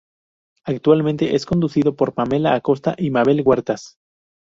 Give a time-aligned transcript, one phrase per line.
[0.65, 3.99] Actualmente es conducido por Pamela Acosta y Mabel Huertas.